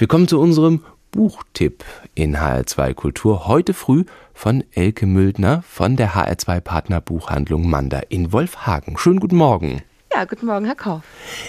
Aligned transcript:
Wir 0.00 0.08
kommen 0.08 0.28
zu 0.28 0.40
unserem 0.40 0.82
Buchtipp 1.10 1.84
in 2.14 2.38
HR2 2.38 2.94
Kultur. 2.94 3.46
Heute 3.46 3.74
früh 3.74 4.06
von 4.32 4.64
Elke 4.72 5.04
Müldner 5.04 5.62
von 5.68 5.96
der 5.96 6.14
HR2 6.14 6.62
Partnerbuchhandlung 6.62 7.68
Manda 7.68 8.00
in 8.08 8.32
Wolfhagen. 8.32 8.96
Schönen 8.96 9.20
guten 9.20 9.36
Morgen. 9.36 9.82
Ja, 10.10 10.24
guten 10.24 10.46
Morgen, 10.46 10.64
Herr 10.64 10.74
Kauf. 10.74 11.02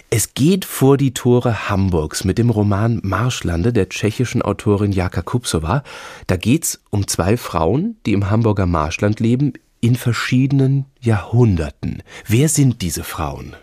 Es 0.09 0.33
geht 0.33 0.65
vor 0.65 0.97
die 0.97 1.13
Tore 1.13 1.69
Hamburgs 1.69 2.25
mit 2.25 2.37
dem 2.37 2.49
Roman 2.49 2.99
Marschlande 3.03 3.71
der 3.71 3.87
tschechischen 3.87 4.41
Autorin 4.41 4.91
Jaka 4.91 5.21
Kupsova. 5.21 5.85
Da 6.27 6.35
geht's 6.35 6.81
um 6.89 7.07
zwei 7.07 7.37
Frauen, 7.37 7.95
die 8.05 8.11
im 8.11 8.29
Hamburger 8.29 8.65
Marschland 8.65 9.21
leben, 9.21 9.53
in 9.79 9.95
verschiedenen 9.95 10.87
Jahrhunderten. 10.99 12.03
Wer 12.27 12.49
sind 12.49 12.81
diese 12.81 13.05
Frauen? 13.05 13.55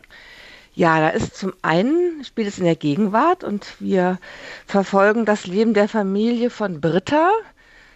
Ja, 0.78 1.00
da 1.00 1.08
ist 1.08 1.36
zum 1.36 1.54
einen, 1.62 2.22
spielt 2.22 2.46
es 2.46 2.58
in 2.58 2.64
der 2.64 2.76
Gegenwart 2.76 3.42
und 3.42 3.66
wir 3.80 4.20
verfolgen 4.64 5.24
das 5.24 5.44
Leben 5.44 5.74
der 5.74 5.88
Familie 5.88 6.50
von 6.50 6.80
Britta. 6.80 7.32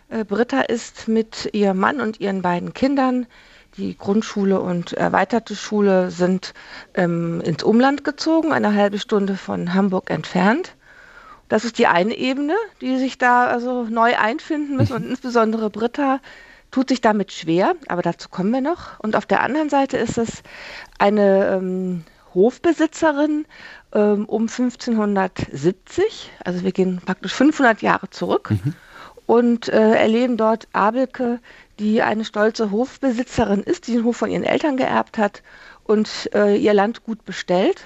Äh, 0.08 0.24
Britta 0.24 0.62
ist 0.62 1.06
mit 1.06 1.48
ihrem 1.52 1.78
Mann 1.78 2.00
und 2.00 2.18
ihren 2.18 2.42
beiden 2.42 2.74
Kindern, 2.74 3.28
die 3.76 3.96
Grundschule 3.96 4.58
und 4.60 4.94
erweiterte 4.94 5.54
Schule 5.54 6.10
sind 6.10 6.54
ähm, 6.94 7.40
ins 7.42 7.62
Umland 7.62 8.02
gezogen, 8.02 8.52
eine 8.52 8.74
halbe 8.74 8.98
Stunde 8.98 9.36
von 9.36 9.74
Hamburg 9.74 10.10
entfernt. 10.10 10.74
Das 11.48 11.64
ist 11.64 11.78
die 11.78 11.86
eine 11.86 12.16
Ebene, 12.16 12.56
die 12.80 12.96
sich 12.96 13.16
da 13.16 13.46
also 13.46 13.84
neu 13.84 14.16
einfinden 14.16 14.76
müssen 14.76 14.94
und 14.94 15.06
insbesondere 15.08 15.70
Britta 15.70 16.18
tut 16.72 16.88
sich 16.88 17.00
damit 17.00 17.30
schwer, 17.30 17.76
aber 17.86 18.02
dazu 18.02 18.28
kommen 18.28 18.50
wir 18.50 18.60
noch. 18.60 18.98
Und 18.98 19.14
auf 19.14 19.26
der 19.26 19.40
anderen 19.40 19.70
Seite 19.70 19.98
ist 19.98 20.18
es 20.18 20.42
eine 20.98 21.46
ähm, 21.46 22.04
Hofbesitzerin 22.34 23.46
ähm, 23.92 24.24
um 24.26 24.42
1570. 24.42 26.30
Also 26.44 26.64
wir 26.64 26.72
gehen 26.72 27.00
praktisch 27.04 27.32
500 27.34 27.82
Jahre 27.82 28.10
zurück 28.10 28.50
mhm. 28.50 28.74
und 29.26 29.68
äh, 29.68 29.94
erleben 29.94 30.36
dort 30.36 30.68
Abelke, 30.72 31.40
die 31.78 32.02
eine 32.02 32.24
stolze 32.24 32.70
Hofbesitzerin 32.70 33.62
ist, 33.62 33.86
die 33.86 33.92
den 33.92 34.04
Hof 34.04 34.16
von 34.16 34.30
ihren 34.30 34.44
Eltern 34.44 34.76
geerbt 34.76 35.18
hat 35.18 35.42
und 35.84 36.30
äh, 36.34 36.56
ihr 36.56 36.74
Land 36.74 37.04
gut 37.04 37.24
bestellt, 37.24 37.82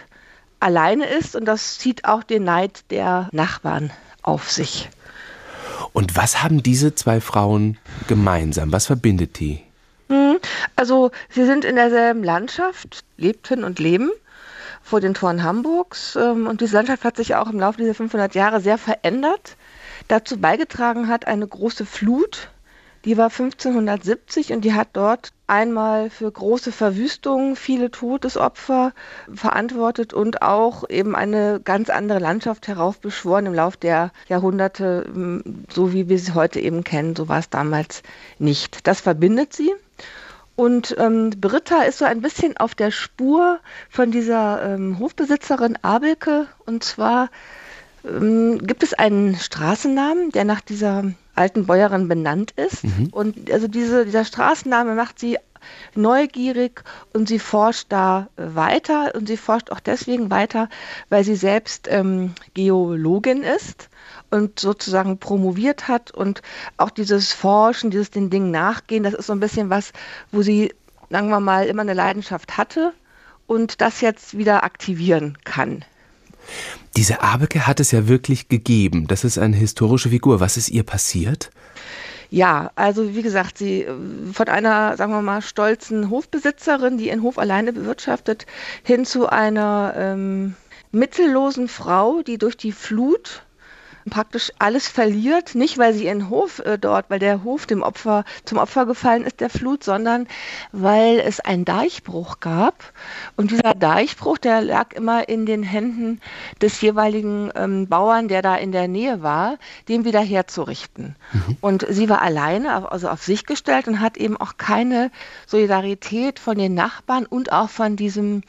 alleine 0.60 1.06
ist 1.06 1.36
und 1.36 1.44
das 1.44 1.78
zieht 1.78 2.04
auch 2.04 2.22
den 2.22 2.44
Neid 2.44 2.84
der 2.90 3.28
Nachbarn 3.32 3.90
auf 4.22 4.50
sich. 4.50 4.88
Und 5.92 6.16
was 6.16 6.42
haben 6.42 6.62
diese 6.62 6.94
zwei 6.94 7.20
Frauen 7.20 7.78
gemeinsam? 8.06 8.72
Was 8.72 8.86
verbindet 8.86 9.38
die? 9.40 9.62
Hm, 10.08 10.38
also 10.76 11.10
sie 11.30 11.44
sind 11.46 11.64
in 11.64 11.76
derselben 11.76 12.22
Landschaft, 12.22 13.04
lebten 13.16 13.64
und 13.64 13.78
leben 13.78 14.10
vor 14.86 15.00
den 15.00 15.14
Toren 15.14 15.42
Hamburgs. 15.42 16.16
Ähm, 16.16 16.46
und 16.46 16.60
diese 16.60 16.76
Landschaft 16.76 17.04
hat 17.04 17.16
sich 17.16 17.34
auch 17.34 17.50
im 17.50 17.58
Laufe 17.58 17.78
dieser 17.78 17.94
500 17.94 18.34
Jahre 18.34 18.60
sehr 18.60 18.78
verändert. 18.78 19.56
Dazu 20.08 20.38
beigetragen 20.38 21.08
hat 21.08 21.26
eine 21.26 21.46
große 21.46 21.84
Flut, 21.84 22.50
die 23.04 23.16
war 23.16 23.30
1570 23.30 24.52
und 24.52 24.64
die 24.64 24.74
hat 24.74 24.88
dort 24.92 25.32
einmal 25.46 26.10
für 26.10 26.30
große 26.30 26.72
Verwüstungen, 26.72 27.54
viele 27.54 27.90
Todesopfer 27.90 28.92
verantwortet 29.32 30.12
und 30.12 30.42
auch 30.42 30.88
eben 30.88 31.14
eine 31.14 31.60
ganz 31.62 31.88
andere 31.88 32.18
Landschaft 32.18 32.66
heraufbeschworen 32.66 33.46
im 33.46 33.54
Laufe 33.54 33.78
der 33.78 34.10
Jahrhunderte, 34.28 35.08
so 35.72 35.92
wie 35.92 36.08
wir 36.08 36.18
sie 36.18 36.34
heute 36.34 36.58
eben 36.58 36.82
kennen. 36.82 37.14
So 37.14 37.28
war 37.28 37.38
es 37.38 37.48
damals 37.48 38.02
nicht. 38.40 38.86
Das 38.88 39.00
verbindet 39.00 39.52
sie. 39.52 39.72
Und 40.56 40.96
ähm, 40.98 41.30
Britta 41.38 41.82
ist 41.82 41.98
so 41.98 42.06
ein 42.06 42.22
bisschen 42.22 42.56
auf 42.56 42.74
der 42.74 42.90
Spur 42.90 43.60
von 43.90 44.10
dieser 44.10 44.62
ähm, 44.74 44.98
Hofbesitzerin 44.98 45.78
Abelke. 45.82 46.46
Und 46.64 46.82
zwar 46.82 47.28
ähm, 48.04 48.58
gibt 48.66 48.82
es 48.82 48.94
einen 48.94 49.36
Straßennamen, 49.36 50.30
der 50.30 50.44
nach 50.44 50.62
dieser 50.62 51.04
alten 51.34 51.66
Bäuerin 51.66 52.08
benannt 52.08 52.52
ist. 52.52 52.84
Mhm. 52.84 53.08
Und 53.12 53.50
also 53.50 53.68
diese, 53.68 54.06
dieser 54.06 54.24
Straßenname 54.24 54.94
macht 54.94 55.18
sie 55.18 55.36
neugierig 55.94 56.84
und 57.12 57.28
sie 57.28 57.38
forscht 57.38 57.86
da 57.90 58.28
weiter. 58.36 59.14
Und 59.14 59.28
sie 59.28 59.36
forscht 59.36 59.70
auch 59.70 59.80
deswegen 59.80 60.30
weiter, 60.30 60.70
weil 61.10 61.22
sie 61.22 61.36
selbst 61.36 61.86
ähm, 61.90 62.32
Geologin 62.54 63.42
ist 63.42 63.90
und 64.36 64.60
sozusagen 64.60 65.18
promoviert 65.18 65.88
hat 65.88 66.10
und 66.10 66.42
auch 66.76 66.90
dieses 66.90 67.32
Forschen, 67.32 67.90
dieses 67.90 68.10
den 68.10 68.30
Dingen 68.30 68.50
nachgehen, 68.50 69.02
das 69.02 69.14
ist 69.14 69.26
so 69.26 69.32
ein 69.32 69.40
bisschen 69.40 69.70
was, 69.70 69.92
wo 70.30 70.42
sie, 70.42 70.72
sagen 71.10 71.28
wir 71.28 71.40
mal, 71.40 71.66
immer 71.66 71.82
eine 71.82 71.94
Leidenschaft 71.94 72.56
hatte 72.56 72.92
und 73.46 73.80
das 73.80 74.00
jetzt 74.00 74.36
wieder 74.36 74.64
aktivieren 74.64 75.38
kann. 75.44 75.84
Diese 76.96 77.22
Abeke 77.22 77.66
hat 77.66 77.80
es 77.80 77.90
ja 77.90 78.08
wirklich 78.08 78.48
gegeben. 78.48 79.06
Das 79.08 79.24
ist 79.24 79.38
eine 79.38 79.56
historische 79.56 80.10
Figur. 80.10 80.38
Was 80.38 80.56
ist 80.56 80.68
ihr 80.68 80.84
passiert? 80.84 81.50
Ja, 82.30 82.70
also 82.74 83.14
wie 83.14 83.22
gesagt, 83.22 83.58
sie 83.58 83.82
äh, 83.82 83.92
von 84.32 84.48
einer, 84.48 84.96
sagen 84.96 85.12
wir 85.12 85.22
mal, 85.22 85.42
stolzen 85.42 86.10
Hofbesitzerin, 86.10 86.98
die 86.98 87.08
ihren 87.08 87.22
Hof 87.22 87.38
alleine 87.38 87.72
bewirtschaftet, 87.72 88.46
hin 88.82 89.04
zu 89.04 89.28
einer 89.28 89.94
ähm, 89.96 90.54
mittellosen 90.90 91.68
Frau, 91.68 92.22
die 92.22 92.38
durch 92.38 92.56
die 92.56 92.72
Flut 92.72 93.45
praktisch 94.10 94.52
alles 94.58 94.88
verliert, 94.88 95.54
nicht 95.54 95.78
weil 95.78 95.92
sie 95.92 96.06
ihren 96.06 96.30
Hof 96.30 96.60
äh, 96.60 96.78
dort, 96.78 97.10
weil 97.10 97.18
der 97.18 97.42
Hof 97.42 97.66
dem 97.66 97.82
Opfer 97.82 98.24
zum 98.44 98.58
Opfer 98.58 98.86
gefallen 98.86 99.24
ist 99.24 99.40
der 99.40 99.50
Flut, 99.50 99.82
sondern 99.82 100.26
weil 100.72 101.18
es 101.18 101.40
einen 101.40 101.64
Deichbruch 101.64 102.40
gab 102.40 102.92
und 103.36 103.50
dieser 103.50 103.74
Deichbruch, 103.74 104.38
der 104.38 104.60
lag 104.60 104.92
immer 104.92 105.28
in 105.28 105.44
den 105.44 105.62
Händen 105.62 106.20
des 106.62 106.80
jeweiligen 106.80 107.50
ähm, 107.56 107.88
Bauern, 107.88 108.28
der 108.28 108.42
da 108.42 108.56
in 108.56 108.72
der 108.72 108.86
Nähe 108.86 109.22
war, 109.22 109.58
den 109.88 110.04
wieder 110.04 110.20
herzurichten. 110.20 111.16
Mhm. 111.32 111.56
Und 111.60 111.86
sie 111.88 112.08
war 112.08 112.22
alleine, 112.22 112.90
also 112.90 113.08
auf 113.08 113.22
sich 113.22 113.44
gestellt 113.44 113.88
und 113.88 114.00
hat 114.00 114.16
eben 114.16 114.36
auch 114.36 114.56
keine 114.56 115.10
Solidarität 115.46 116.38
von 116.38 116.56
den 116.56 116.74
Nachbarn 116.74 117.26
und 117.26 117.50
auch 117.50 117.70
von 117.70 117.96
diesem 117.96 118.42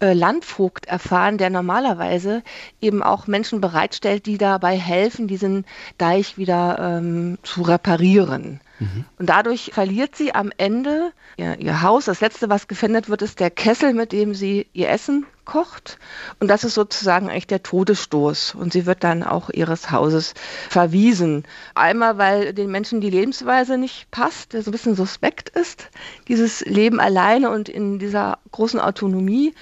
äh, 0.00 0.14
Landvogt 0.14 0.86
erfahren, 0.86 1.36
der 1.36 1.50
normalerweise 1.50 2.42
eben 2.80 3.02
auch 3.02 3.26
Menschen 3.26 3.60
bereitstellt, 3.60 4.26
die 4.26 4.38
dabei 4.38 4.78
helfen 4.78 5.01
helfen, 5.02 5.26
diesen 5.26 5.64
Deich 5.98 6.38
wieder 6.38 6.78
ähm, 6.78 7.38
zu 7.42 7.62
reparieren. 7.62 8.60
Mhm. 8.78 9.04
Und 9.18 9.28
dadurch 9.28 9.70
verliert 9.74 10.16
sie 10.16 10.34
am 10.34 10.50
Ende 10.56 11.12
ihr, 11.36 11.58
ihr, 11.58 11.82
Haus. 11.82 12.06
Das 12.06 12.20
letzte, 12.20 12.48
was 12.48 12.68
gefändet 12.68 13.08
wird, 13.08 13.22
ist 13.22 13.40
der 13.40 13.50
Kessel, 13.50 13.94
mit 13.94 14.12
dem 14.12 14.34
sie 14.34 14.66
ihr 14.72 14.90
Essen 14.90 15.26
kocht. 15.44 15.98
Und 16.40 16.48
das 16.48 16.64
ist 16.64 16.74
sozusagen 16.74 17.28
eigentlich 17.28 17.46
der 17.46 17.62
Todesstoß. 17.62 18.54
Und 18.54 18.72
sie 18.72 18.86
wird 18.86 19.04
dann 19.04 19.22
auch 19.22 19.50
ihres 19.50 19.90
Hauses 19.90 20.34
verwiesen. 20.68 21.44
Einmal, 21.74 22.18
weil 22.18 22.52
den 22.54 22.70
Menschen 22.70 23.00
die 23.00 23.10
Lebensweise 23.10 23.78
nicht 23.78 24.10
passt, 24.10 24.52
der 24.52 24.62
so 24.62 24.70
ein 24.70 24.72
bisschen 24.72 24.96
suspekt 24.96 25.48
ist. 25.50 25.88
Dieses 26.28 26.60
Leben 26.62 27.00
alleine 27.00 27.50
und 27.50 27.68
in 27.68 27.98
dieser 27.98 28.38
großen 28.50 28.80
Autonomie. 28.80 29.54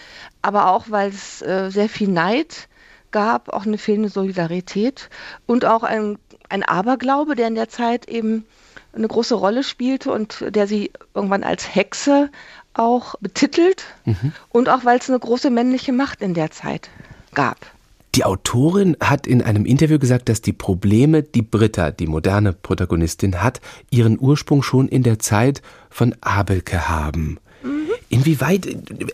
Aber 0.42 0.70
auch, 0.70 0.86
weil 0.88 1.10
es 1.10 1.42
äh, 1.42 1.70
sehr 1.70 1.88
viel 1.88 2.08
Neid 2.08 2.68
gab, 3.10 3.48
auch 3.50 3.66
eine 3.66 3.78
fehlende 3.78 4.08
Solidarität 4.08 5.10
und 5.46 5.64
auch 5.64 5.82
ein, 5.82 6.18
ein 6.48 6.62
Aberglaube, 6.62 7.34
der 7.34 7.48
in 7.48 7.54
der 7.54 7.68
Zeit 7.68 8.08
eben 8.08 8.44
eine 8.92 9.08
große 9.08 9.34
Rolle 9.34 9.62
spielte 9.62 10.12
und 10.12 10.44
der 10.48 10.66
sie 10.66 10.90
irgendwann 11.14 11.44
als 11.44 11.74
Hexe 11.74 12.30
auch 12.74 13.14
betitelt 13.20 13.84
mhm. 14.04 14.32
und 14.50 14.68
auch 14.68 14.84
weil 14.84 14.98
es 14.98 15.08
eine 15.08 15.18
große 15.18 15.50
männliche 15.50 15.92
Macht 15.92 16.22
in 16.22 16.34
der 16.34 16.50
Zeit 16.50 16.88
gab. 17.34 17.58
Die 18.16 18.24
Autorin 18.24 18.96
hat 19.00 19.28
in 19.28 19.40
einem 19.40 19.64
Interview 19.64 19.98
gesagt, 19.98 20.28
dass 20.28 20.42
die 20.42 20.52
Probleme, 20.52 21.22
die 21.22 21.42
Britta, 21.42 21.92
die 21.92 22.08
moderne 22.08 22.52
Protagonistin, 22.52 23.40
hat, 23.40 23.60
ihren 23.90 24.18
Ursprung 24.18 24.64
schon 24.64 24.88
in 24.88 25.04
der 25.04 25.20
Zeit 25.20 25.62
von 25.90 26.16
Abelke 26.20 26.88
haben. 26.88 27.38
Mhm. 27.62 27.90
Inwieweit, 28.08 28.66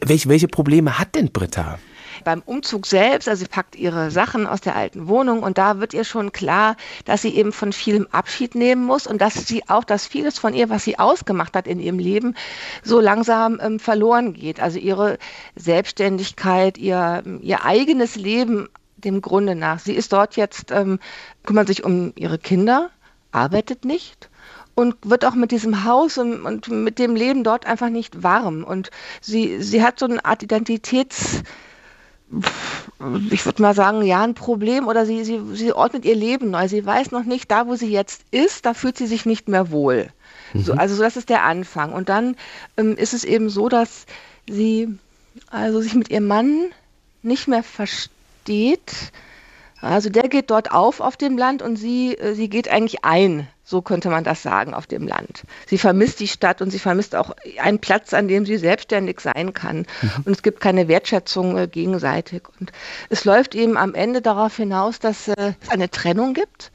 welche, 0.06 0.30
welche 0.30 0.48
Probleme 0.48 0.98
hat 0.98 1.14
denn 1.14 1.30
Britta? 1.30 1.78
Beim 2.24 2.42
Umzug 2.44 2.86
selbst, 2.86 3.28
also 3.28 3.40
sie 3.40 3.48
packt 3.48 3.76
ihre 3.76 4.10
Sachen 4.10 4.46
aus 4.46 4.60
der 4.60 4.76
alten 4.76 5.08
Wohnung 5.08 5.42
und 5.42 5.58
da 5.58 5.80
wird 5.80 5.94
ihr 5.94 6.04
schon 6.04 6.32
klar, 6.32 6.76
dass 7.04 7.22
sie 7.22 7.34
eben 7.34 7.52
von 7.52 7.72
vielem 7.72 8.06
Abschied 8.10 8.54
nehmen 8.54 8.84
muss 8.84 9.06
und 9.06 9.20
dass 9.20 9.34
sie 9.46 9.68
auch, 9.68 9.84
dass 9.84 10.06
vieles 10.06 10.38
von 10.38 10.54
ihr, 10.54 10.70
was 10.70 10.84
sie 10.84 10.98
ausgemacht 10.98 11.54
hat 11.54 11.66
in 11.66 11.80
ihrem 11.80 11.98
Leben, 11.98 12.34
so 12.82 13.00
langsam 13.00 13.58
ähm, 13.62 13.78
verloren 13.78 14.34
geht. 14.34 14.60
Also 14.60 14.78
ihre 14.78 15.18
Selbstständigkeit, 15.54 16.78
ihr, 16.78 17.22
ihr 17.40 17.64
eigenes 17.64 18.16
Leben 18.16 18.68
dem 18.96 19.20
Grunde 19.20 19.54
nach. 19.54 19.78
Sie 19.78 19.94
ist 19.94 20.12
dort 20.12 20.36
jetzt, 20.36 20.70
ähm, 20.70 20.98
kümmert 21.44 21.68
sich 21.68 21.84
um 21.84 22.12
ihre 22.16 22.38
Kinder, 22.38 22.90
arbeitet 23.32 23.84
nicht 23.84 24.30
und 24.76 24.94
wird 25.02 25.24
auch 25.24 25.34
mit 25.34 25.50
diesem 25.50 25.84
Haus 25.84 26.18
und, 26.18 26.42
und, 26.42 26.68
mit 26.68 26.98
dem 26.98 27.16
Leben 27.16 27.42
dort 27.44 27.66
einfach 27.66 27.88
nicht 27.88 28.22
warm. 28.22 28.62
Und 28.62 28.90
sie, 29.20 29.62
sie 29.62 29.82
hat 29.82 29.98
so 29.98 30.06
eine 30.06 30.24
Art 30.24 30.42
Identitäts, 30.42 31.42
ich 33.30 33.44
würde 33.44 33.62
mal 33.62 33.74
sagen, 33.74 34.02
ja, 34.02 34.22
ein 34.22 34.34
Problem 34.34 34.88
oder 34.88 35.06
sie, 35.06 35.24
sie, 35.24 35.40
sie 35.54 35.72
ordnet 35.72 36.04
ihr 36.04 36.16
Leben 36.16 36.50
neu. 36.50 36.68
Sie 36.68 36.84
weiß 36.84 37.12
noch 37.12 37.24
nicht, 37.24 37.50
da 37.50 37.66
wo 37.66 37.76
sie 37.76 37.90
jetzt 37.90 38.22
ist, 38.30 38.66
da 38.66 38.74
fühlt 38.74 38.98
sie 38.98 39.06
sich 39.06 39.26
nicht 39.26 39.48
mehr 39.48 39.70
wohl. 39.70 40.08
Mhm. 40.52 40.62
So, 40.62 40.72
also 40.72 41.00
das 41.00 41.16
ist 41.16 41.28
der 41.28 41.44
Anfang. 41.44 41.92
Und 41.92 42.08
dann 42.08 42.36
ähm, 42.76 42.96
ist 42.96 43.14
es 43.14 43.24
eben 43.24 43.48
so, 43.48 43.68
dass 43.68 44.06
sie 44.48 44.98
also 45.50 45.80
sich 45.80 45.94
mit 45.94 46.10
ihrem 46.10 46.26
Mann 46.26 46.66
nicht 47.22 47.48
mehr 47.48 47.62
versteht, 47.62 49.12
Also 49.80 50.10
der 50.10 50.28
geht 50.28 50.50
dort 50.50 50.72
auf 50.72 51.00
auf 51.00 51.16
dem 51.16 51.36
Land 51.36 51.62
und 51.62 51.76
sie, 51.76 52.16
äh, 52.16 52.34
sie 52.34 52.48
geht 52.48 52.68
eigentlich 52.68 53.04
ein 53.04 53.48
so 53.66 53.82
könnte 53.82 54.08
man 54.08 54.22
das 54.22 54.42
sagen 54.42 54.74
auf 54.74 54.86
dem 54.86 55.08
Land. 55.08 55.42
Sie 55.66 55.76
vermisst 55.76 56.20
die 56.20 56.28
Stadt 56.28 56.62
und 56.62 56.70
sie 56.70 56.78
vermisst 56.78 57.16
auch 57.16 57.34
einen 57.60 57.80
Platz, 57.80 58.14
an 58.14 58.28
dem 58.28 58.46
sie 58.46 58.58
selbstständig 58.58 59.18
sein 59.18 59.54
kann. 59.54 59.78
Mhm. 59.78 60.10
Und 60.24 60.32
es 60.32 60.42
gibt 60.42 60.60
keine 60.60 60.86
Wertschätzung 60.86 61.58
äh, 61.58 61.66
gegenseitig. 61.66 62.44
Und 62.60 62.70
es 63.10 63.24
läuft 63.24 63.56
eben 63.56 63.76
am 63.76 63.94
Ende 63.94 64.22
darauf 64.22 64.56
hinaus, 64.56 65.00
dass 65.00 65.26
äh, 65.26 65.54
es 65.60 65.68
eine 65.68 65.90
Trennung 65.90 66.32
gibt. 66.32 66.70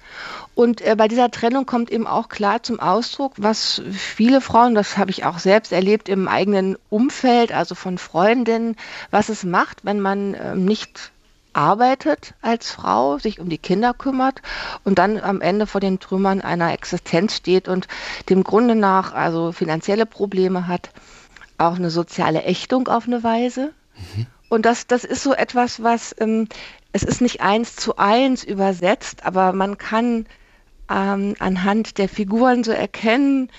Und 0.53 0.81
äh, 0.81 0.95
bei 0.97 1.07
dieser 1.07 1.31
Trennung 1.31 1.65
kommt 1.65 1.89
eben 1.89 2.07
auch 2.07 2.27
klar 2.27 2.61
zum 2.61 2.81
Ausdruck, 2.81 3.35
was 3.37 3.81
viele 3.89 4.41
Frauen, 4.41 4.75
das 4.75 4.97
habe 4.97 5.11
ich 5.11 5.23
auch 5.23 5.39
selbst 5.39 5.71
erlebt 5.71 6.09
im 6.09 6.27
eigenen 6.27 6.77
Umfeld, 6.89 7.53
also 7.53 7.73
von 7.73 7.97
Freundinnen, 7.99 8.75
was 9.11 9.29
es 9.29 9.45
macht, 9.45 9.85
wenn 9.85 10.01
man 10.01 10.35
ähm, 10.37 10.65
nicht 10.65 11.13
arbeitet 11.53 12.33
als 12.41 12.71
Frau, 12.71 13.17
sich 13.17 13.39
um 13.39 13.49
die 13.49 13.57
Kinder 13.57 13.93
kümmert 13.93 14.41
und 14.83 14.99
dann 14.99 15.19
am 15.19 15.41
Ende 15.41 15.67
vor 15.67 15.81
den 15.81 15.99
Trümmern 15.99 16.41
einer 16.41 16.73
Existenz 16.73 17.35
steht 17.35 17.67
und 17.67 17.87
dem 18.29 18.43
Grunde 18.43 18.75
nach 18.75 19.13
also 19.13 19.51
finanzielle 19.51 20.05
Probleme 20.05 20.67
hat, 20.67 20.91
auch 21.57 21.75
eine 21.75 21.89
soziale 21.89 22.43
Ächtung 22.43 22.87
auf 22.87 23.05
eine 23.05 23.23
Weise. 23.23 23.73
Mhm. 24.15 24.25
Und 24.49 24.65
das, 24.65 24.87
das 24.87 25.03
ist 25.03 25.23
so 25.23 25.33
etwas, 25.33 25.81
was, 25.81 26.15
ähm, 26.19 26.47
es 26.91 27.03
ist 27.03 27.21
nicht 27.21 27.41
eins 27.41 27.75
zu 27.75 27.97
eins 27.97 28.43
übersetzt, 28.43 29.25
aber 29.25 29.53
man 29.53 29.77
kann 29.77 30.25
ähm, 30.89 31.35
anhand 31.39 31.97
der 31.97 32.09
Figuren 32.09 32.63
so 32.63 32.71
erkennen, 32.71 33.49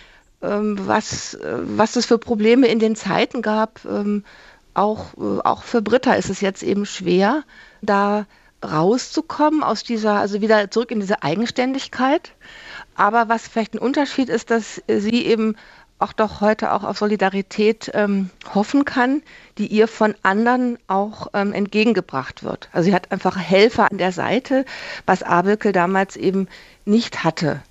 ähm, 0.42 0.78
was, 0.86 1.34
äh, 1.34 1.58
was 1.62 1.96
es 1.96 2.06
für 2.06 2.18
Probleme 2.18 2.66
in 2.66 2.78
den 2.78 2.96
Zeiten 2.96 3.42
gab. 3.42 3.84
Ähm, 3.84 4.24
auch, 4.74 5.14
äh, 5.16 5.40
auch 5.44 5.62
für 5.62 5.82
Britta 5.82 6.14
ist 6.14 6.30
es 6.30 6.40
jetzt 6.40 6.62
eben 6.62 6.84
schwer, 6.84 7.44
da 7.82 8.26
rauszukommen 8.64 9.62
aus 9.62 9.82
dieser, 9.82 10.14
also 10.14 10.40
wieder 10.40 10.70
zurück 10.70 10.90
in 10.90 11.00
diese 11.00 11.22
Eigenständigkeit. 11.22 12.32
Aber 12.94 13.28
was 13.28 13.48
vielleicht 13.48 13.74
ein 13.74 13.78
Unterschied 13.78 14.28
ist, 14.28 14.50
dass 14.50 14.80
sie 14.88 15.26
eben 15.26 15.56
auch 15.98 16.12
doch 16.12 16.40
heute 16.40 16.72
auch 16.72 16.82
auf 16.82 16.98
Solidarität 16.98 17.90
ähm, 17.94 18.30
hoffen 18.54 18.84
kann, 18.84 19.22
die 19.56 19.68
ihr 19.68 19.86
von 19.86 20.14
anderen 20.22 20.78
auch 20.88 21.28
ähm, 21.32 21.52
entgegengebracht 21.52 22.42
wird. 22.42 22.68
Also 22.72 22.86
sie 22.86 22.94
hat 22.94 23.12
einfach 23.12 23.36
Helfer 23.36 23.90
an 23.90 23.98
der 23.98 24.12
Seite, 24.12 24.64
was 25.06 25.22
Abelke 25.22 25.72
damals 25.72 26.16
eben 26.16 26.48
nicht 26.84 27.22
hatte. 27.22 27.62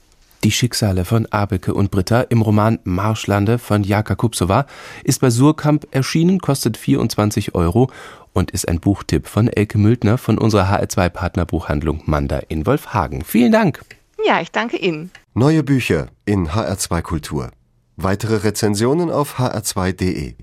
Die 0.43 0.51
Schicksale 0.51 1.05
von 1.05 1.27
Abelke 1.27 1.75
und 1.75 1.91
Britta 1.91 2.21
im 2.21 2.41
Roman 2.41 2.79
Marschlande 2.83 3.59
von 3.59 3.83
Jaka 3.83 4.15
Kupsova 4.15 4.65
ist 5.03 5.21
bei 5.21 5.29
Surkamp 5.29 5.85
erschienen, 5.91 6.39
kostet 6.39 6.77
24 6.77 7.53
Euro 7.53 7.91
und 8.33 8.49
ist 8.49 8.67
ein 8.67 8.79
Buchtipp 8.79 9.27
von 9.27 9.47
Elke 9.47 9.77
Müldner 9.77 10.17
von 10.17 10.39
unserer 10.39 10.71
HR2-Partnerbuchhandlung 10.71 12.01
Manda 12.05 12.39
in 12.47 12.65
Wolfhagen. 12.65 13.23
Vielen 13.23 13.51
Dank. 13.51 13.85
Ja, 14.25 14.41
ich 14.41 14.51
danke 14.51 14.77
Ihnen. 14.77 15.11
Neue 15.35 15.61
Bücher 15.61 16.07
in 16.25 16.49
HR2 16.49 17.01
Kultur. 17.03 17.51
Weitere 17.97 18.37
Rezensionen 18.37 19.11
auf 19.11 19.37
hr2.de 19.37 20.33